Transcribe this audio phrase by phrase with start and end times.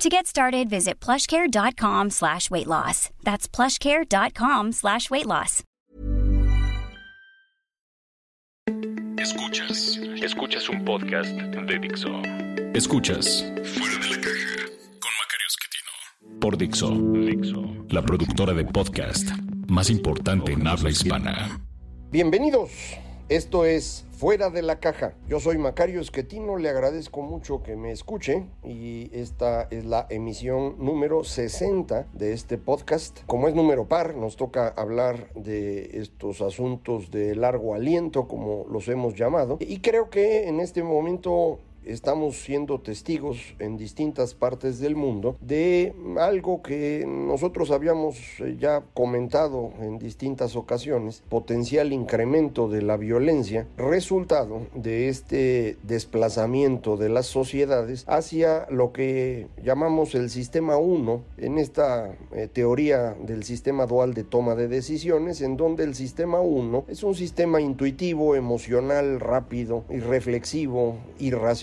[0.00, 3.10] To get started, visit plushcare.com slash weight loss.
[3.22, 5.62] That's plushcare.com slash weight loss.
[9.18, 12.22] Escuchas, escuchas un podcast de Dixo.
[12.72, 14.56] Escuchas Fuera de la caja
[15.00, 16.40] con Macario Esquetino.
[16.40, 17.86] por Dixo, Dixo.
[17.90, 19.28] la productora de podcast
[19.68, 21.60] más importante en habla hispana.
[22.10, 22.70] Bienvenidos,
[23.30, 25.14] esto es Fuera de la Caja.
[25.28, 30.74] Yo soy Macario Esquetino, le agradezco mucho que me escuche y esta es la emisión
[30.78, 33.20] número 60 de este podcast.
[33.26, 38.88] Como es número par, nos toca hablar de estos asuntos de largo aliento, como los
[38.88, 44.96] hemos llamado, y creo que en este momento estamos siendo testigos en distintas partes del
[44.96, 52.82] mundo de algo que nosotros habíamos eh, ya comentado en distintas ocasiones, potencial incremento de
[52.82, 60.76] la violencia, resultado de este desplazamiento de las sociedades hacia lo que llamamos el sistema
[60.76, 65.94] 1 en esta eh, teoría del sistema dual de toma de decisiones, en donde el
[65.94, 70.96] sistema 1 es un sistema intuitivo, emocional, rápido, irreflexivo,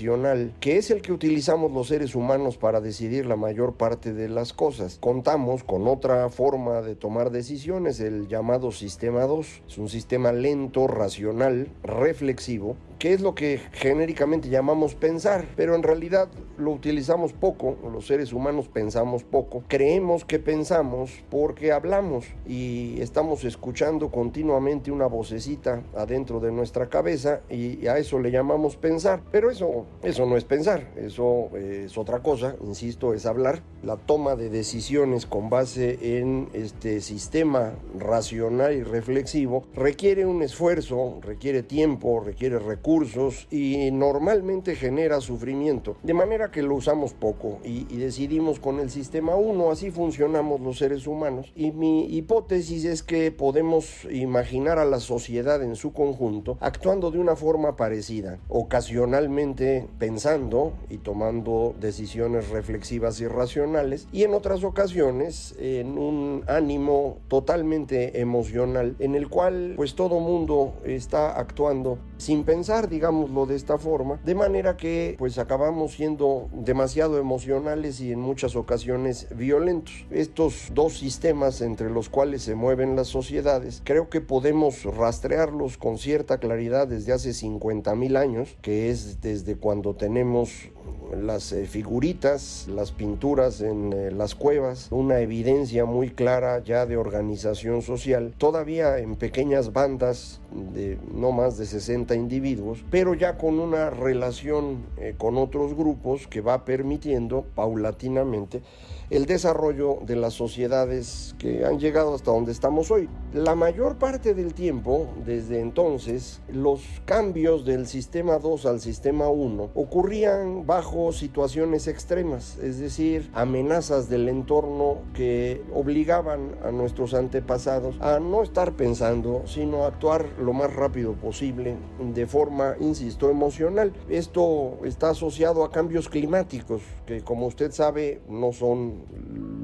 [0.07, 4.29] irracional, que es el que utilizamos los seres humanos para decidir la mayor parte de
[4.29, 4.97] las cosas.
[4.99, 9.63] Contamos con otra forma de tomar decisiones, el llamado sistema 2.
[9.67, 15.83] Es un sistema lento, racional, reflexivo, que es lo que genéricamente llamamos pensar, pero en
[15.83, 22.99] realidad lo utilizamos poco, los seres humanos pensamos poco, creemos que pensamos porque hablamos y
[23.01, 29.21] estamos escuchando continuamente una vocecita adentro de nuestra cabeza y a eso le llamamos pensar,
[29.31, 33.61] pero eso, eso no es pensar, eso es otra cosa, insisto, es hablar.
[33.83, 41.19] La toma de decisiones con base en este sistema racional y reflexivo requiere un esfuerzo,
[41.21, 45.97] requiere tiempo, requiere recursos, recursos y normalmente genera sufrimiento.
[46.03, 50.61] De manera que lo usamos poco y, y, decidimos con el sistema 1, así funcionamos
[50.61, 51.51] los seres humanos.
[51.53, 57.19] Y mi hipótesis es que podemos imaginar a la sociedad en su conjunto actuando de
[57.19, 65.55] una forma parecida, ocasionalmente pensando y tomando decisiones reflexivas y racionales y en otras ocasiones
[65.59, 72.76] en un ánimo totalmente emocional en el cual pues todo mundo está actuando sin pensar,
[72.85, 78.55] digámoslo de esta forma, de manera que pues acabamos siendo demasiado emocionales y en muchas
[78.55, 80.05] ocasiones violentos.
[80.11, 85.97] Estos dos sistemas entre los cuales se mueven las sociedades, creo que podemos rastrearlos con
[85.97, 90.69] cierta claridad desde hace 50 mil años, que es desde cuando tenemos
[91.15, 96.97] las eh, figuritas, las pinturas en eh, las cuevas, una evidencia muy clara ya de
[96.97, 100.41] organización social, todavía en pequeñas bandas
[100.73, 106.27] de no más de 60 individuos, pero ya con una relación eh, con otros grupos
[106.27, 108.61] que va permitiendo paulatinamente
[109.09, 113.07] el desarrollo de las sociedades que han llegado hasta donde estamos hoy.
[113.33, 119.69] La mayor parte del tiempo, desde entonces, los cambios del sistema 2 al sistema 1
[119.75, 128.19] ocurrían bajo situaciones extremas, es decir, amenazas del entorno que obligaban a nuestros antepasados a
[128.19, 131.77] no estar pensando, sino actuar lo más rápido posible
[132.13, 133.91] de forma, insisto, emocional.
[134.07, 139.01] Esto está asociado a cambios climáticos que, como usted sabe, no son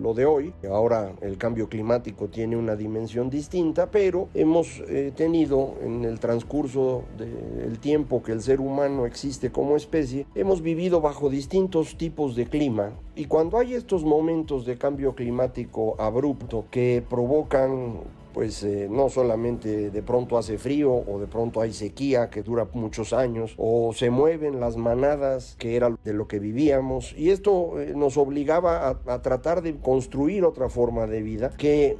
[0.03, 0.53] lo de hoy.
[0.69, 7.03] Ahora el cambio climático tiene una dimensión distinta, pero hemos eh, tenido en el transcurso
[7.17, 12.45] del tiempo que el ser humano existe como especie, hemos vivido bajo distintos tipos de
[12.45, 12.91] clima.
[13.15, 18.01] Y cuando hay estos momentos de cambio climático abrupto que provocan
[18.33, 22.67] pues eh, no solamente de pronto hace frío o de pronto hay sequía que dura
[22.73, 27.13] muchos años o se mueven las manadas que era de lo que vivíamos.
[27.17, 31.97] Y esto eh, nos obligaba a, a, tratar de construir otra forma de vida que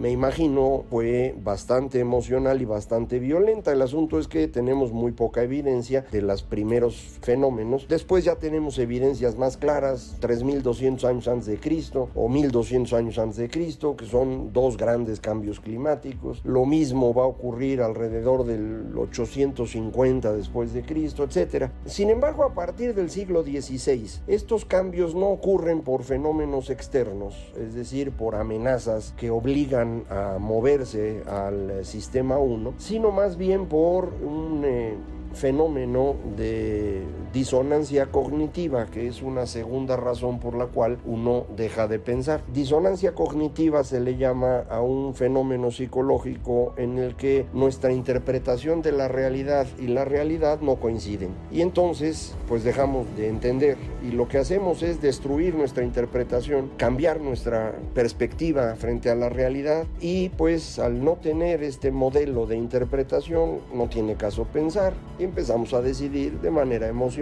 [0.00, 3.70] me imagino fue bastante emocional y bastante violenta.
[3.70, 7.86] El asunto es que tenemos muy poca evidencia de los primeros fenómenos.
[7.86, 13.36] Después ya tenemos evidencias más claras, 3200 años antes de Cristo o 1200 años antes
[13.36, 16.40] de Cristo, que son dos grandes cambios climáticos.
[16.44, 21.72] Lo mismo va a ocurrir alrededor del 850 después de Cristo, etc.
[21.84, 27.74] Sin embargo, a partir del siglo XVI, estos cambios no ocurren por fenómenos externos, es
[27.74, 34.62] decir, por amenazas que obligan a moverse al sistema 1, sino más bien por un...
[34.64, 34.94] Eh,
[35.34, 41.98] fenómeno de disonancia cognitiva, que es una segunda razón por la cual uno deja de
[41.98, 42.42] pensar.
[42.52, 48.92] Disonancia cognitiva se le llama a un fenómeno psicológico en el que nuestra interpretación de
[48.92, 51.30] la realidad y la realidad no coinciden.
[51.50, 57.20] Y entonces, pues dejamos de entender y lo que hacemos es destruir nuestra interpretación, cambiar
[57.20, 63.60] nuestra perspectiva frente a la realidad y pues al no tener este modelo de interpretación
[63.74, 67.19] no tiene caso pensar y empezamos a decidir de manera emocional.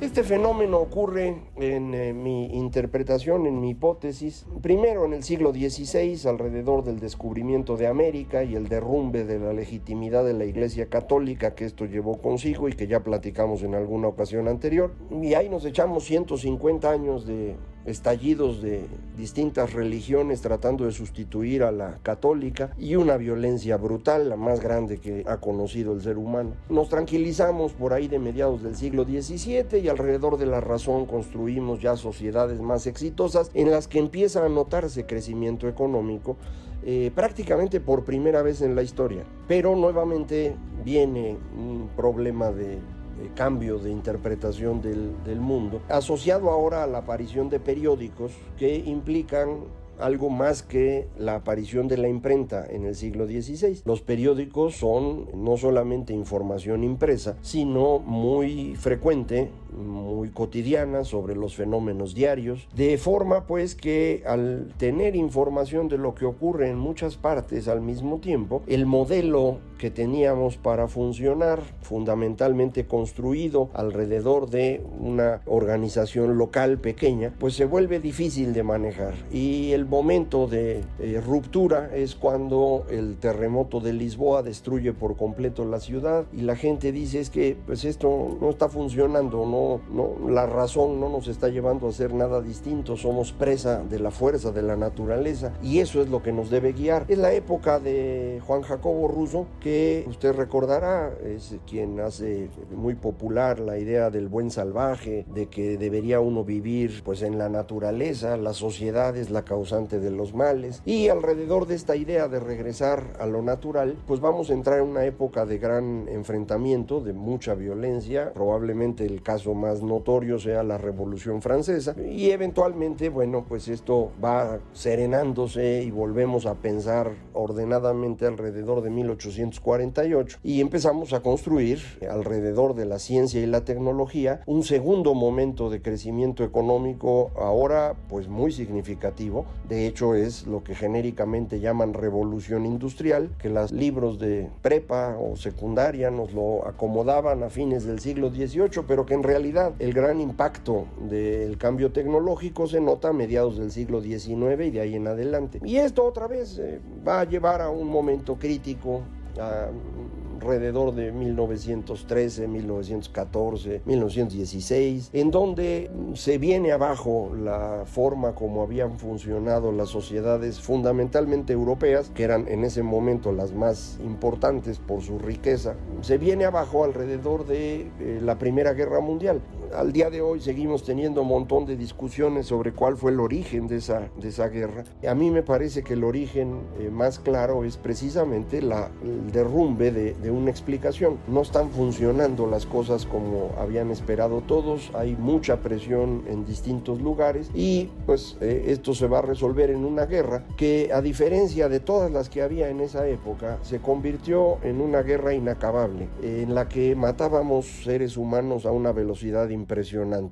[0.00, 6.28] Este fenómeno ocurre en eh, mi interpretación, en mi hipótesis, primero en el siglo XVI,
[6.28, 11.56] alrededor del descubrimiento de América y el derrumbe de la legitimidad de la Iglesia Católica
[11.56, 14.92] que esto llevó consigo y que ya platicamos en alguna ocasión anterior.
[15.20, 18.86] Y ahí nos echamos 150 años de estallidos de
[19.16, 24.98] distintas religiones tratando de sustituir a la católica y una violencia brutal, la más grande
[24.98, 26.52] que ha conocido el ser humano.
[26.68, 31.80] Nos tranquilizamos por ahí de mediados del siglo XVII y alrededor de la razón construimos
[31.80, 36.36] ya sociedades más exitosas en las que empieza a notarse crecimiento económico
[36.82, 39.24] eh, prácticamente por primera vez en la historia.
[39.46, 42.78] Pero nuevamente viene un problema de
[43.20, 48.76] eh, cambio de interpretación del, del mundo, asociado ahora a la aparición de periódicos que
[48.76, 49.64] implican
[50.00, 53.82] algo más que la aparición de la imprenta en el siglo XVI.
[53.84, 62.14] Los periódicos son no solamente información impresa, sino muy frecuente muy cotidiana sobre los fenómenos
[62.14, 67.68] diarios, de forma pues que al tener información de lo que ocurre en muchas partes
[67.68, 76.36] al mismo tiempo, el modelo que teníamos para funcionar, fundamentalmente construido alrededor de una organización
[76.36, 79.14] local pequeña, pues se vuelve difícil de manejar.
[79.32, 85.64] Y el momento de eh, ruptura es cuando el terremoto de Lisboa destruye por completo
[85.64, 89.59] la ciudad y la gente dice es que pues esto no está funcionando, no
[89.92, 94.10] no, la razón no nos está llevando a hacer nada distinto, somos presa de la
[94.10, 97.04] fuerza de la naturaleza y eso es lo que nos debe guiar.
[97.08, 103.60] Es la época de Juan Jacobo Russo, que usted recordará, es quien hace muy popular
[103.60, 108.52] la idea del buen salvaje, de que debería uno vivir pues en la naturaleza, la
[108.52, 113.26] sociedad es la causante de los males y alrededor de esta idea de regresar a
[113.26, 118.32] lo natural, pues vamos a entrar en una época de gran enfrentamiento, de mucha violencia,
[118.32, 121.94] probablemente el caso más notorio sea la Revolución Francesa.
[122.00, 130.38] Y eventualmente, bueno, pues esto va serenándose y volvemos a pensar ordenadamente alrededor de 1848
[130.42, 131.80] y empezamos a construir
[132.10, 138.28] alrededor de la ciencia y la tecnología un segundo momento de crecimiento económico ahora pues
[138.28, 144.48] muy significativo, de hecho es lo que genéricamente llaman revolución industrial, que los libros de
[144.62, 149.39] prepa o secundaria nos lo acomodaban a fines del siglo XVIII, pero que en realidad
[149.78, 154.80] el gran impacto del cambio tecnológico se nota a mediados del siglo XIX y de
[154.80, 155.60] ahí en adelante.
[155.64, 159.02] Y esto otra vez eh, va a llevar a un momento crítico,
[159.38, 169.72] alrededor de 1913, 1914, 1916, en donde se viene abajo la forma como habían funcionado
[169.72, 175.74] las sociedades fundamentalmente europeas, que eran en ese momento las más importantes por su riqueza,
[176.00, 179.40] se viene abajo alrededor de eh, la Primera Guerra Mundial.
[179.74, 183.68] Al día de hoy seguimos teniendo un montón de discusiones sobre cuál fue el origen
[183.68, 184.82] de esa, de esa guerra.
[185.08, 189.92] A mí me parece que el origen eh, más claro es precisamente la, el derrumbe
[189.92, 191.18] de, de una explicación.
[191.28, 197.50] No están funcionando las cosas como habían esperado todos, hay mucha presión en distintos lugares
[197.54, 201.78] y pues eh, esto se va a resolver en una guerra que a diferencia de
[201.78, 206.68] todas las que había en esa época, se convirtió en una guerra inacabable, en la
[206.68, 209.59] que matábamos seres humanos a una velocidad impresionante.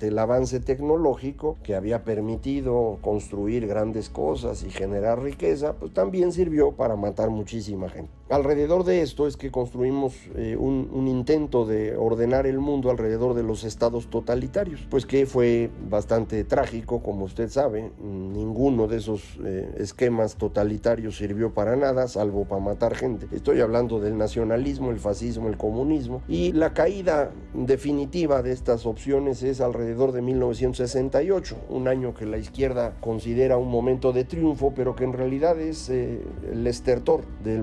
[0.07, 6.73] El avance tecnológico que había permitido construir grandes cosas y generar riqueza, pues también sirvió
[6.73, 8.18] para matar muchísima gente.
[8.31, 13.43] Alrededor de esto es que construimos eh, un, intento de ordenar el mundo alrededor de
[13.43, 19.75] los estados totalitarios, pues que fue bastante trágico, como usted sabe, ninguno de esos eh,
[19.79, 23.27] esquemas totalitarios sirvió para nada, salvo para matar gente.
[23.33, 29.43] Estoy hablando del nacionalismo, el fascismo, el comunismo, y la caída definitiva de estas opciones
[29.43, 34.95] es alrededor de 1968, un año que la izquierda considera un momento de triunfo, pero
[34.95, 36.21] que en realidad es eh,
[36.53, 37.63] el estertor del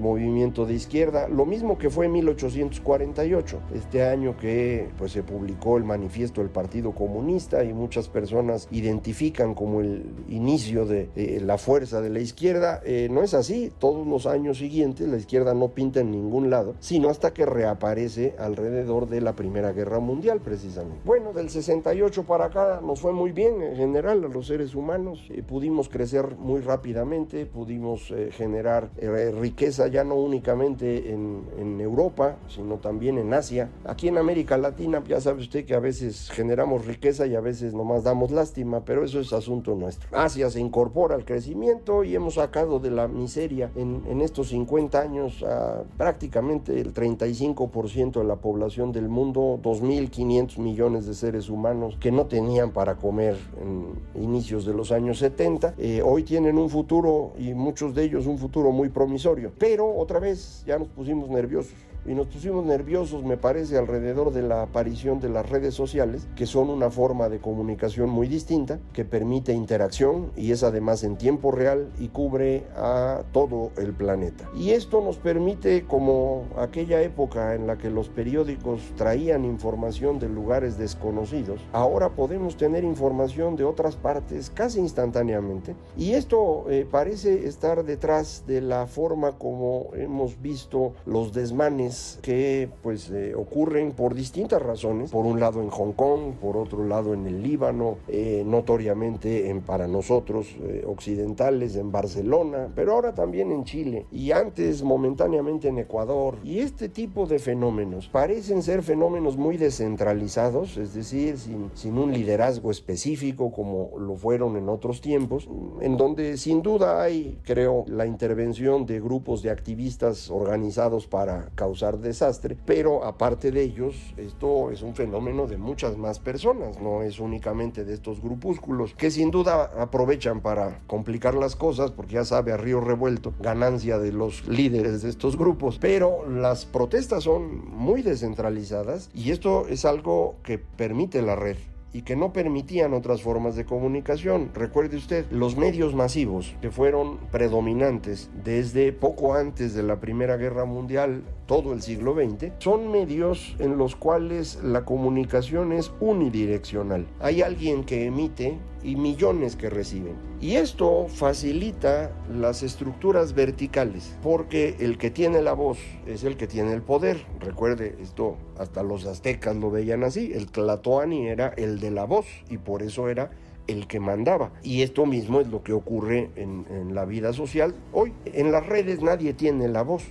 [0.56, 5.78] movimiento de izquierda, lo mismo que fue en 1848, este año que pues, se publicó
[5.78, 11.10] el manifiesto del Partido Comunista y muchas personas identifican como el inicio de
[11.44, 12.82] la fuerza de la izquierda.
[12.86, 16.76] Eh, no es así, todos los años siguientes la izquierda no pinta en ningún lado,
[16.80, 21.02] sino hasta que reaparece alrededor de la Primera Guerra Mundial precisamente.
[21.04, 25.20] Bueno, del 68 para acá nos fue muy bien en general a los seres humanos,
[25.30, 32.38] eh, pudimos crecer muy rápidamente, pudimos eh, generar riqueza ya no únicamente en, en Europa,
[32.48, 33.70] sino también en Asia.
[33.86, 37.74] Aquí en América Latina ya sabe usted que a veces generamos riqueza y a veces
[37.74, 40.08] nomás damos lástima, pero eso es asunto nuestro.
[40.18, 45.00] Asia se incorpora al crecimiento y hemos sacado de la miseria en, en estos 50
[45.00, 51.98] años a prácticamente el 35% de la población del mundo, 2.500 millones de seres humanos
[52.00, 55.76] que no tenían para comer en inicios de los años 70.
[55.78, 60.20] Eh, hoy tienen un futuro y muchos de ellos un futuro muy promisorio, pero otra
[60.20, 60.35] vez
[60.66, 61.74] ya nos pusimos nerviosos
[62.06, 66.46] y nos pusimos nerviosos, me parece, alrededor de la aparición de las redes sociales, que
[66.46, 71.52] son una forma de comunicación muy distinta, que permite interacción y es además en tiempo
[71.52, 74.50] real y cubre a todo el planeta.
[74.56, 80.30] Y esto nos permite, como aquella época en la que los periódicos traían información de
[80.30, 85.76] lugares desconocidos, ahora podemos tener información de otras partes casi instantáneamente.
[85.98, 92.70] Y esto eh, parece estar detrás de la forma como hemos visto los desmanes que
[92.82, 95.12] pues eh, ocurren por distintas razones.
[95.12, 99.62] Por un lado en Hong Kong, por otro lado en el Líbano, eh, notoriamente en,
[99.62, 105.78] para nosotros eh, occidentales en Barcelona, pero ahora también en Chile y antes momentáneamente en
[105.78, 106.38] Ecuador.
[106.44, 112.12] Y este tipo de fenómenos parecen ser fenómenos muy descentralizados, es decir, sin, sin un
[112.12, 115.48] liderazgo específico como lo fueron en otros tiempos,
[115.82, 121.85] en donde sin duda hay, creo, la intervención de grupos de activistas organizados para causar
[121.94, 127.20] desastre, pero aparte de ellos, esto es un fenómeno de muchas más personas, no es
[127.20, 132.52] únicamente de estos grupúsculos, que sin duda aprovechan para complicar las cosas, porque ya sabe
[132.52, 138.02] a río revuelto, ganancia de los líderes de estos grupos, pero las protestas son muy
[138.02, 141.58] descentralizadas y esto es algo que permite la red
[141.96, 144.52] y que no permitían otras formas de comunicación.
[144.54, 150.66] Recuerde usted, los medios masivos que fueron predominantes desde poco antes de la Primera Guerra
[150.66, 157.06] Mundial, todo el siglo XX, son medios en los cuales la comunicación es unidireccional.
[157.20, 160.16] Hay alguien que emite y millones que reciben.
[160.40, 166.48] Y esto facilita las estructuras verticales, porque el que tiene la voz es el que
[166.48, 167.26] tiene el poder.
[167.40, 172.26] Recuerde, esto hasta los aztecas lo veían así, el Tlatoani era el de la voz
[172.50, 173.32] y por eso era
[173.68, 174.52] el que mandaba.
[174.62, 178.14] Y esto mismo es lo que ocurre en, en la vida social hoy.
[178.26, 180.04] En las redes nadie tiene la voz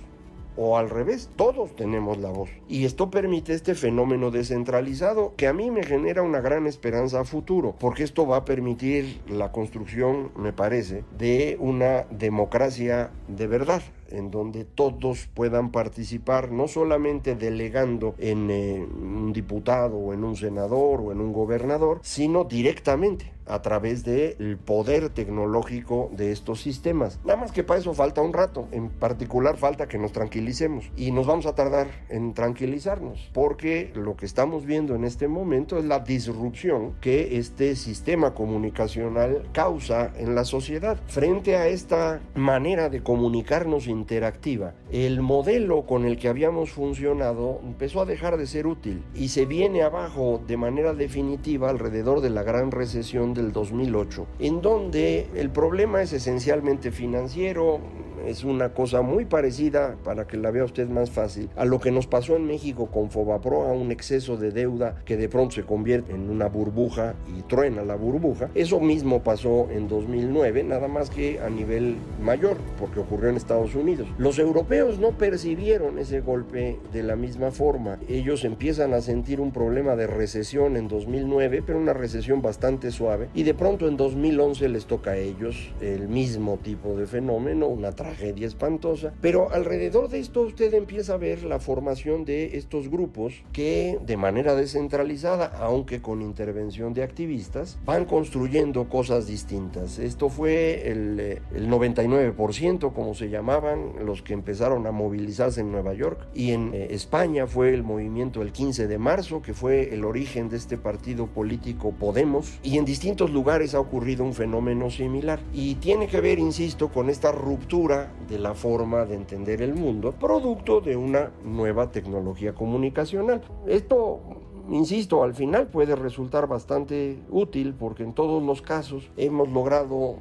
[0.57, 2.49] o al revés, todos tenemos la voz.
[2.67, 7.25] Y esto permite este fenómeno descentralizado que a mí me genera una gran esperanza a
[7.25, 13.81] futuro, porque esto va a permitir la construcción, me parece, de una democracia de verdad
[14.09, 20.35] en donde todos puedan participar, no solamente delegando en eh, un diputado o en un
[20.35, 27.19] senador o en un gobernador, sino directamente a través del poder tecnológico de estos sistemas.
[27.23, 31.11] Nada más que para eso falta un rato, en particular falta que nos tranquilicemos y
[31.11, 35.85] nos vamos a tardar en tranquilizarnos, porque lo que estamos viendo en este momento es
[35.85, 40.99] la disrupción que este sistema comunicacional causa en la sociedad.
[41.07, 48.01] Frente a esta manera de comunicarnos interactiva, el modelo con el que habíamos funcionado empezó
[48.01, 52.43] a dejar de ser útil y se viene abajo de manera definitiva alrededor de la
[52.43, 57.79] gran recesión del 2008, en donde el problema es esencialmente financiero,
[58.25, 61.91] es una cosa muy parecida, para que la vea usted más fácil, a lo que
[61.91, 65.63] nos pasó en México con Fobapro, a un exceso de deuda que de pronto se
[65.63, 68.49] convierte en una burbuja y truena la burbuja.
[68.55, 73.75] Eso mismo pasó en 2009, nada más que a nivel mayor, porque ocurrió en Estados
[73.75, 74.07] Unidos.
[74.17, 77.99] Los europeos no percibieron ese golpe de la misma forma.
[78.09, 83.29] Ellos empiezan a sentir un problema de recesión en 2009, pero una recesión bastante suave,
[83.33, 87.91] y de pronto en 2011 les toca a ellos el mismo tipo de fenómeno, una
[87.91, 89.13] tragedia tragedia espantosa.
[89.21, 94.17] Pero alrededor de esto usted empieza a ver la formación de estos grupos que de
[94.17, 99.99] manera descentralizada, aunque con intervención de activistas, van construyendo cosas distintas.
[99.99, 105.93] Esto fue el, el 99%, como se llamaban, los que empezaron a movilizarse en Nueva
[105.93, 106.27] York.
[106.33, 110.49] Y en eh, España fue el movimiento el 15 de marzo, que fue el origen
[110.49, 112.59] de este partido político Podemos.
[112.63, 115.39] Y en distintos lugares ha ocurrido un fenómeno similar.
[115.53, 120.11] Y tiene que ver, insisto, con esta ruptura de la forma de entender el mundo,
[120.11, 123.41] producto de una nueva tecnología comunicacional.
[123.67, 124.21] Esto
[124.69, 130.17] insisto, al final puede resultar bastante útil porque en todos los casos hemos logrado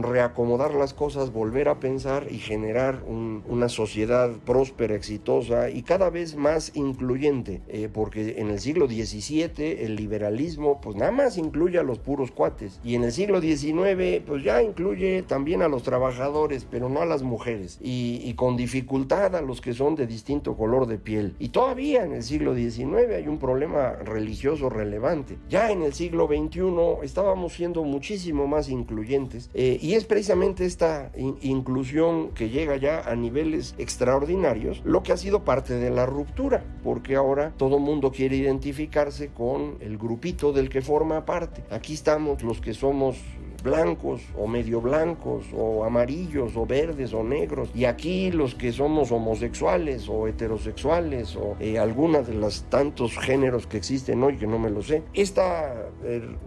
[0.00, 6.36] reacomodar las cosas, volver a pensar y generar una sociedad próspera, exitosa y cada vez
[6.36, 11.82] más incluyente, eh, porque en el siglo XVII el liberalismo pues nada más incluye a
[11.82, 16.66] los puros cuates y en el siglo XIX pues ya incluye también a los trabajadores,
[16.70, 20.56] pero no a las mujeres y, y con dificultad a los que son de distinto
[20.56, 21.34] color de piel.
[21.38, 25.38] Y todavía en el siglo XIX hay un problema religioso relevante.
[25.48, 29.50] Ya en el siglo XXI estábamos siendo muchísimo más incluyentes.
[29.54, 35.16] Eh, y es precisamente esta inclusión que llega ya a niveles extraordinarios lo que ha
[35.16, 40.68] sido parte de la ruptura, porque ahora todo mundo quiere identificarse con el grupito del
[40.68, 41.64] que forma parte.
[41.68, 43.16] Aquí estamos los que somos
[43.62, 47.70] blancos o medio blancos o amarillos o verdes o negros.
[47.74, 53.66] Y aquí los que somos homosexuales o heterosexuales o eh, alguna de los tantos géneros
[53.66, 55.42] que existen hoy que no me lo sé este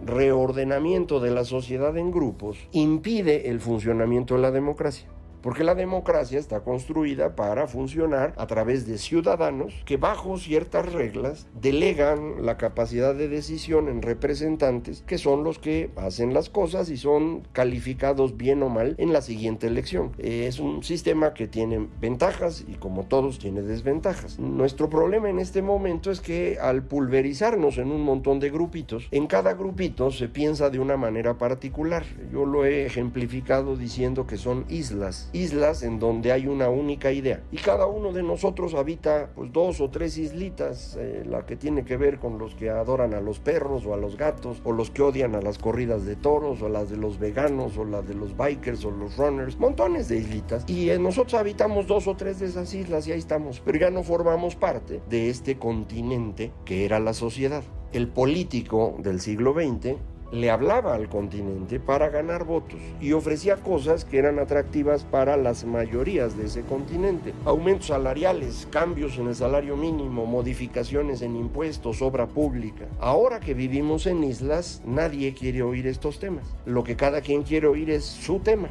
[0.04, 5.08] reordenamiento de la sociedad en grupos impide el funcionamiento de la democracia
[5.42, 11.46] porque la democracia está construida para funcionar a través de ciudadanos que bajo ciertas reglas
[11.60, 16.96] delegan la capacidad de decisión en representantes que son los que hacen las cosas y
[16.96, 20.12] son calificados bien o mal en la siguiente elección.
[20.18, 24.38] Es un sistema que tiene ventajas y como todos tiene desventajas.
[24.38, 29.26] Nuestro problema en este momento es que al pulverizarnos en un montón de grupitos, en
[29.26, 32.04] cada grupito se piensa de una manera particular.
[32.32, 37.42] Yo lo he ejemplificado diciendo que son islas islas en donde hay una única idea.
[37.52, 41.84] Y cada uno de nosotros habita pues dos o tres islitas, eh, la que tiene
[41.84, 44.90] que ver con los que adoran a los perros o a los gatos, o los
[44.90, 48.14] que odian a las corridas de toros, o las de los veganos, o las de
[48.14, 50.64] los bikers, o los runners, montones de islitas.
[50.66, 53.90] Y eh, nosotros habitamos dos o tres de esas islas y ahí estamos, pero ya
[53.90, 57.62] no formamos parte de este continente que era la sociedad.
[57.92, 59.96] El político del siglo XX
[60.32, 65.64] le hablaba al continente para ganar votos y ofrecía cosas que eran atractivas para las
[65.64, 67.32] mayorías de ese continente.
[67.44, 72.86] Aumentos salariales, cambios en el salario mínimo, modificaciones en impuestos, obra pública.
[73.00, 76.54] Ahora que vivimos en islas, nadie quiere oír estos temas.
[76.64, 78.68] Lo que cada quien quiere oír es su tema.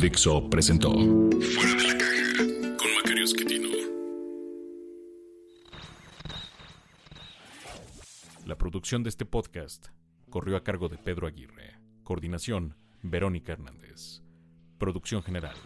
[0.00, 3.68] Dixo presentó Fuera de la caja con Macario Esquetino.
[8.44, 9.86] La producción de este podcast
[10.30, 11.76] corrió a cargo de Pedro Aguirre.
[12.04, 14.22] Coordinación, Verónica Hernández.
[14.78, 15.56] Producción general,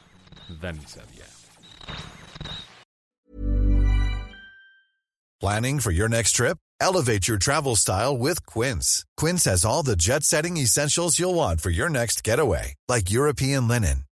[0.60, 1.26] Dani Sadia.
[5.40, 6.58] Planning for your next trip?
[6.80, 9.04] Elevate your travel style with Quince.
[9.16, 13.66] Quince has all the jet setting essentials you'll want for your next getaway, like European
[13.66, 14.04] linen,